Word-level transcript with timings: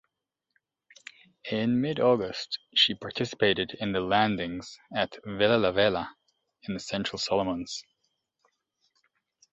In 1.51 1.79
mid-August, 1.79 2.57
she 2.73 2.95
participated 2.95 3.77
in 3.79 3.91
the 3.91 3.99
landings 4.01 4.79
at 4.95 5.15
Vella 5.23 5.59
Lavella 5.63 6.09
in 6.63 6.73
the 6.73 6.79
central 6.79 7.19
Solomons. 7.19 7.83